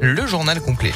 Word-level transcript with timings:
Le 0.00 0.26
journal 0.26 0.60
complet. 0.60 0.92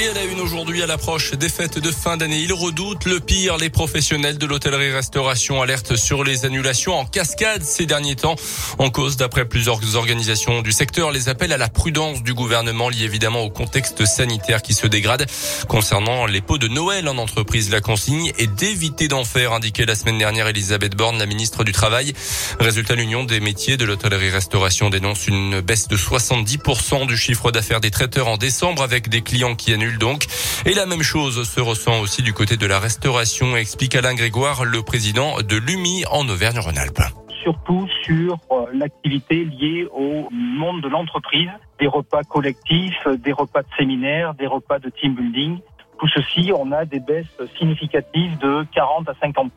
Et 0.00 0.06
à 0.06 0.14
la 0.14 0.24
une 0.26 0.38
aujourd'hui, 0.38 0.80
à 0.80 0.86
l'approche 0.86 1.32
des 1.32 1.48
fêtes 1.48 1.80
de 1.80 1.90
fin 1.90 2.16
d'année, 2.16 2.38
ils 2.38 2.52
redoutent 2.52 3.04
le 3.04 3.18
pire. 3.18 3.56
Les 3.56 3.68
professionnels 3.68 4.38
de 4.38 4.46
l'hôtellerie-restauration 4.46 5.60
alertent 5.60 5.96
sur 5.96 6.22
les 6.22 6.44
annulations 6.44 6.94
en 6.94 7.04
cascade 7.04 7.64
ces 7.64 7.84
derniers 7.84 8.14
temps. 8.14 8.36
En 8.78 8.90
cause, 8.90 9.16
d'après 9.16 9.44
plusieurs 9.44 9.96
organisations 9.96 10.62
du 10.62 10.70
secteur, 10.70 11.10
les 11.10 11.28
appels 11.28 11.52
à 11.52 11.56
la 11.56 11.68
prudence 11.68 12.22
du 12.22 12.32
gouvernement 12.32 12.88
liés 12.90 13.02
évidemment 13.02 13.42
au 13.42 13.50
contexte 13.50 14.04
sanitaire 14.04 14.62
qui 14.62 14.72
se 14.72 14.86
dégrade. 14.86 15.26
Concernant 15.66 16.26
les 16.26 16.42
pots 16.42 16.58
de 16.58 16.68
Noël 16.68 17.08
en 17.08 17.18
entreprise, 17.18 17.70
la 17.70 17.80
consigne 17.80 18.30
est 18.38 18.46
d'éviter 18.46 19.08
d'en 19.08 19.24
faire, 19.24 19.52
indiquait 19.52 19.84
la 19.84 19.96
semaine 19.96 20.18
dernière 20.18 20.46
Elisabeth 20.46 20.94
Borne, 20.94 21.18
la 21.18 21.26
ministre 21.26 21.64
du 21.64 21.72
Travail. 21.72 22.12
Résultat, 22.60 22.94
l'Union 22.94 23.24
des 23.24 23.40
métiers 23.40 23.76
de 23.76 23.84
l'hôtellerie-restauration 23.84 24.90
dénonce 24.90 25.26
une 25.26 25.60
baisse 25.60 25.88
de 25.88 25.96
70% 25.96 27.08
du 27.08 27.16
chiffre 27.16 27.50
d'affaires 27.50 27.80
des 27.80 27.90
traiteurs 27.90 28.28
en 28.28 28.36
décembre 28.36 28.82
avec 28.82 29.08
des 29.08 29.22
clients 29.22 29.56
qui 29.56 29.72
donc. 29.96 30.26
Et 30.66 30.74
la 30.74 30.84
même 30.84 31.02
chose 31.02 31.48
se 31.48 31.60
ressent 31.62 32.00
aussi 32.00 32.20
du 32.20 32.34
côté 32.34 32.58
de 32.58 32.66
la 32.66 32.78
restauration, 32.78 33.56
explique 33.56 33.94
Alain 33.94 34.14
Grégoire, 34.14 34.66
le 34.66 34.82
président 34.82 35.40
de 35.40 35.56
l'UMI 35.56 36.04
en 36.10 36.28
Auvergne-Rhône-Alpes 36.28 37.00
surtout 37.42 37.86
sur 38.02 38.36
euh, 38.50 38.66
l'activité 38.74 39.44
liée 39.44 39.86
au 39.92 40.28
monde 40.30 40.82
de 40.82 40.88
l'entreprise, 40.88 41.48
des 41.78 41.86
repas 41.86 42.22
collectifs, 42.22 43.06
des 43.06 43.32
repas 43.32 43.62
de 43.62 43.68
séminaire, 43.78 44.34
des 44.34 44.46
repas 44.46 44.78
de 44.78 44.90
team 44.90 45.14
building. 45.14 45.58
Tout 45.98 46.08
ceci, 46.08 46.52
on 46.54 46.72
a 46.72 46.84
des 46.84 47.00
baisses 47.00 47.40
significatives 47.58 48.36
de 48.38 48.66
40 48.74 49.08
à 49.08 49.14
50 49.22 49.52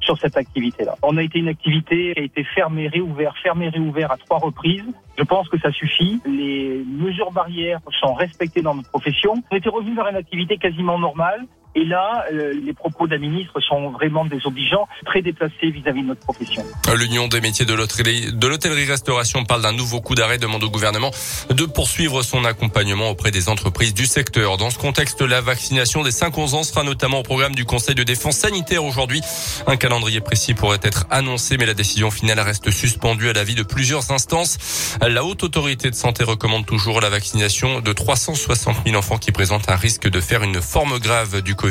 sur 0.00 0.18
cette 0.18 0.36
activité-là. 0.36 0.94
On 1.02 1.16
a 1.16 1.22
été 1.22 1.38
une 1.38 1.48
activité 1.48 2.12
qui 2.14 2.20
a 2.20 2.24
été 2.24 2.44
fermée, 2.44 2.88
réouverte, 2.88 3.36
fermée, 3.42 3.68
réouverte 3.68 4.12
à 4.12 4.16
trois 4.16 4.38
reprises. 4.38 4.84
Je 5.18 5.24
pense 5.24 5.48
que 5.48 5.58
ça 5.58 5.70
suffit. 5.72 6.20
Les 6.24 6.82
mesures 6.86 7.32
barrières 7.32 7.80
sont 8.00 8.14
respectées 8.14 8.62
dans 8.62 8.74
notre 8.74 8.88
profession. 8.88 9.34
On 9.50 9.56
était 9.56 9.68
revenu 9.68 9.94
vers 9.94 10.08
une 10.08 10.16
activité 10.16 10.56
quasiment 10.56 10.98
normale. 10.98 11.44
Et 11.78 11.84
là, 11.84 12.24
euh, 12.32 12.54
les 12.64 12.72
propos 12.72 13.06
d'un 13.06 13.18
ministre 13.18 13.60
sont 13.60 13.90
vraiment 13.90 14.24
désobligeants, 14.24 14.88
très 15.06 15.22
déplacés 15.22 15.70
vis-à-vis 15.70 16.02
de 16.02 16.08
notre 16.08 16.22
profession. 16.22 16.64
L'Union 16.96 17.28
des 17.28 17.40
métiers 17.40 17.66
de 17.66 17.74
l'hôtellerie-restauration 17.74 19.44
parle 19.44 19.62
d'un 19.62 19.72
nouveau 19.72 20.00
coup 20.00 20.16
d'arrêt, 20.16 20.38
demande 20.38 20.64
au 20.64 20.70
gouvernement 20.70 21.12
de 21.50 21.66
poursuivre 21.66 22.22
son 22.22 22.44
accompagnement 22.44 23.10
auprès 23.10 23.30
des 23.30 23.48
entreprises 23.48 23.94
du 23.94 24.06
secteur. 24.06 24.56
Dans 24.56 24.70
ce 24.70 24.78
contexte, 24.78 25.22
la 25.22 25.40
vaccination 25.40 26.02
des 26.02 26.10
5-11 26.10 26.54
ans 26.56 26.62
sera 26.64 26.82
notamment 26.82 27.20
au 27.20 27.22
programme 27.22 27.54
du 27.54 27.64
Conseil 27.64 27.94
de 27.94 28.02
défense 28.02 28.38
sanitaire 28.38 28.84
aujourd'hui. 28.84 29.20
Un 29.68 29.76
calendrier 29.76 30.20
précis 30.20 30.54
pourrait 30.54 30.80
être 30.82 31.06
annoncé, 31.10 31.58
mais 31.58 31.66
la 31.66 31.74
décision 31.74 32.10
finale 32.10 32.40
reste 32.40 32.72
suspendue 32.72 33.28
à 33.28 33.34
l'avis 33.34 33.54
de 33.54 33.62
plusieurs 33.62 34.10
instances. 34.10 34.98
La 35.00 35.24
haute 35.24 35.44
autorité 35.44 35.90
de 35.90 35.94
santé 35.94 36.24
recommande 36.24 36.66
toujours 36.66 37.00
la 37.00 37.08
vaccination 37.08 37.78
de 37.78 37.92
360 37.92 38.78
000 38.84 38.96
enfants 38.96 39.18
qui 39.18 39.30
présentent 39.30 39.70
un 39.70 39.76
risque 39.76 40.08
de 40.08 40.20
faire 40.20 40.42
une 40.42 40.60
forme 40.60 40.98
grave 40.98 41.40
du 41.40 41.54
Covid. 41.54 41.67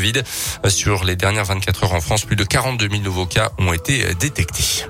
Sur 0.67 1.03
les 1.03 1.15
dernières 1.15 1.45
24 1.45 1.83
heures 1.83 1.93
en 1.93 2.01
France, 2.01 2.25
plus 2.25 2.35
de 2.35 2.43
42 2.43 2.89
000 2.89 3.01
nouveaux 3.01 3.25
cas 3.25 3.51
ont 3.57 3.73
été 3.73 4.03
détectés. 4.19 4.85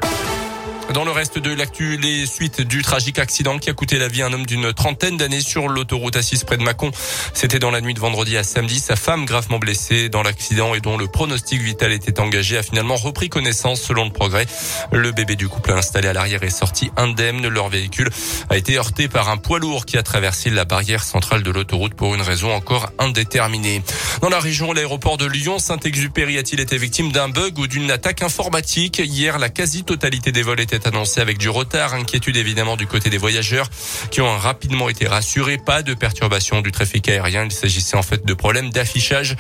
Dans 0.94 1.04
le 1.04 1.12
reste 1.12 1.38
de 1.38 1.54
l'actu, 1.54 1.98
les 1.98 2.26
suites 2.26 2.62
du 2.62 2.82
tragique 2.82 3.20
accident 3.20 3.60
qui 3.60 3.70
a 3.70 3.74
coûté 3.74 4.00
la 4.00 4.08
vie 4.08 4.22
à 4.22 4.28
un 4.28 4.34
homme 4.34 4.46
d'une 4.46 4.74
trentaine 4.74 5.18
d'années 5.18 5.42
sur 5.42 5.68
l'autoroute 5.68 6.16
A6 6.16 6.46
près 6.46 6.56
de 6.56 6.64
Mâcon. 6.64 6.92
C'était 7.34 7.60
dans 7.60 7.72
la 7.72 7.82
nuit 7.82 7.94
de 7.94 8.00
vendredi 8.00 8.38
à 8.38 8.44
samedi. 8.44 8.80
Sa 8.80 8.96
femme, 8.96 9.26
gravement 9.26 9.60
blessée 9.60 10.08
dans 10.08 10.24
l'accident 10.24 10.74
et 10.76 10.80
dont 10.80 10.98
le 10.98 11.08
pronostic 11.08 11.62
vital 11.62 11.92
était 11.92 12.22
engagé, 12.22 12.58
a 12.58 12.64
finalement 12.64 12.96
repris 12.96 13.28
connaissance 13.28 13.82
selon 13.82 14.06
le 14.06 14.12
progrès. 14.12 14.46
Le 14.94 15.12
bébé 15.12 15.36
du 15.36 15.50
couple 15.50 15.74
installé 15.74 16.08
à 16.08 16.14
l'arrière 16.14 16.42
est 16.44 16.50
sorti 16.50 16.90
indemne. 16.96 17.46
Leur 17.48 17.68
véhicule 17.68 18.10
a 18.50 18.56
été 18.56 18.78
heurté 18.78 19.10
par 19.10 19.30
un 19.30 19.38
poids 19.38 19.60
lourd 19.60 19.86
qui 19.86 19.98
a 19.98 20.04
traversé 20.04 20.50
la 20.50 20.64
barrière 20.64 21.04
centrale 21.04 21.44
de 21.44 21.52
l'autoroute 21.52 21.96
pour 21.96 22.16
une 22.16 22.22
raison 22.22 22.54
encore 22.54 22.90
indéterminée. 22.98 23.84
Dans 24.22 24.30
la 24.30 24.40
région, 24.40 24.72
l'aéroport 24.72 25.18
de 25.18 25.26
Lyon, 25.26 25.60
Saint-Exupéry 25.60 26.38
a-t-il 26.38 26.62
été 26.62 26.78
victime 26.78 27.12
d'un 27.12 27.28
bug 27.28 27.60
ou 27.60 27.68
d'une 27.68 27.92
attaque 27.92 28.22
informatique? 28.22 29.00
Hier, 29.00 29.38
la 29.38 29.50
quasi-totalité 29.50 30.32
des 30.32 30.42
vols 30.42 30.62
était 30.62 30.77
annoncé 30.86 31.22
avec 31.22 31.38
du 31.38 31.50
retard. 31.50 31.94
Inquiétude 31.94 32.38
évidemment 32.38 32.76
du 32.76 32.86
côté 32.86 33.10
des 33.10 33.18
voyageurs 33.18 33.70
qui 34.12 34.22
ont 34.22 34.38
rapidement 34.38 34.90
été 34.90 35.08
rassurés. 35.08 35.58
Pas 35.58 35.82
de 35.82 35.94
perturbation 35.94 36.62
du 36.62 36.72
trafic 36.72 37.10
aérien. 37.10 37.46
Il 37.46 37.52
s'agissait 37.52 37.98
en 37.98 38.04
fait 38.04 38.26
de 38.26 38.34
problèmes 38.34 38.70
d'affichage 38.70 39.36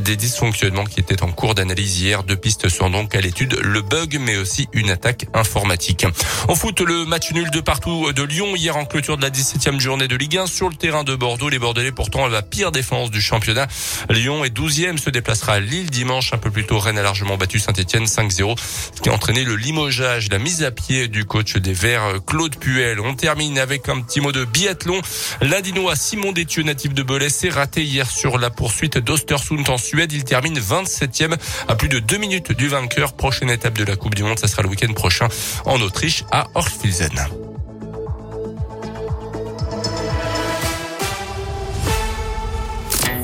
des 0.00 0.16
dysfonctionnements 0.16 0.84
qui 0.84 1.00
étaient 1.00 1.22
en 1.22 1.30
cours 1.30 1.54
d'analyse 1.54 2.00
hier. 2.00 2.24
Deux 2.24 2.36
pistes 2.36 2.68
sont 2.68 2.90
donc 2.90 3.14
à 3.14 3.20
l'étude. 3.20 3.54
Le 3.62 3.80
bug, 3.80 4.18
mais 4.20 4.36
aussi 4.36 4.68
une 4.72 4.90
attaque 4.90 5.26
informatique. 5.32 6.04
En 6.48 6.54
foot, 6.54 6.80
le 6.80 7.04
match 7.04 7.32
nul 7.32 7.50
de 7.50 7.60
partout 7.60 8.12
de 8.12 8.22
Lyon 8.22 8.56
hier 8.56 8.76
en 8.76 8.84
clôture 8.84 9.16
de 9.16 9.22
la 9.22 9.30
17e 9.30 9.80
journée 9.80 10.08
de 10.08 10.16
Ligue 10.16 10.38
1 10.38 10.46
sur 10.46 10.68
le 10.68 10.74
terrain 10.74 11.04
de 11.04 11.14
Bordeaux. 11.14 11.48
Les 11.48 11.58
Bordelais 11.58 11.92
pourtant 11.92 12.26
la 12.26 12.42
pire 12.42 12.72
défense 12.72 13.10
du 13.10 13.20
championnat. 13.20 13.68
Lyon 14.10 14.44
est 14.44 14.56
12e, 14.56 14.98
se 14.98 15.10
déplacera 15.10 15.54
à 15.54 15.60
Lille 15.60 15.90
dimanche. 15.90 16.32
Un 16.32 16.38
peu 16.38 16.50
plus 16.50 16.66
tôt, 16.66 16.78
Rennes 16.78 16.98
a 16.98 17.02
largement 17.02 17.36
battu 17.36 17.58
Saint-Etienne 17.58 18.04
5-0, 18.04 18.58
ce 18.58 19.00
qui 19.00 19.08
a 19.08 19.12
entraîné 19.12 19.44
le 19.44 19.56
limogeage, 19.56 20.28
la 20.30 20.38
mise 20.38 20.62
à 20.64 20.70
pied 20.70 20.81
du 20.88 21.24
coach 21.24 21.56
des 21.56 21.72
Verts, 21.72 22.24
Claude 22.26 22.56
Puel. 22.56 22.98
On 23.00 23.14
termine 23.14 23.58
avec 23.58 23.88
un 23.88 24.00
petit 24.00 24.20
mot 24.20 24.32
de 24.32 24.44
biathlon. 24.44 25.00
L'Indinois 25.40 25.94
Simon 25.94 26.32
Détieux, 26.32 26.64
natif 26.64 26.92
de 26.92 27.02
Belay, 27.02 27.28
s'est 27.28 27.50
raté 27.50 27.84
hier 27.84 28.10
sur 28.10 28.36
la 28.36 28.50
poursuite 28.50 28.98
d'Ostersund 28.98 29.68
en 29.68 29.78
Suède. 29.78 30.12
Il 30.12 30.24
termine 30.24 30.58
27e 30.58 31.36
à 31.68 31.76
plus 31.76 31.88
de 31.88 32.00
deux 32.00 32.18
minutes 32.18 32.52
du 32.52 32.68
vainqueur. 32.68 33.12
Prochaine 33.12 33.50
étape 33.50 33.78
de 33.78 33.84
la 33.84 33.96
Coupe 33.96 34.14
du 34.14 34.24
Monde, 34.24 34.38
ça 34.38 34.48
sera 34.48 34.62
le 34.62 34.68
week-end 34.68 34.92
prochain 34.92 35.28
en 35.64 35.80
Autriche 35.80 36.24
à 36.32 36.48
Orfilsen. 36.54 37.51